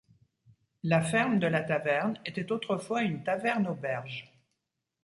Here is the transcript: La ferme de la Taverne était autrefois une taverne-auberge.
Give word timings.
La 0.81 0.99
ferme 1.03 1.37
de 1.37 1.45
la 1.45 1.61
Taverne 1.61 2.17
était 2.25 2.51
autrefois 2.51 3.03
une 3.03 3.23
taverne-auberge. 3.23 4.33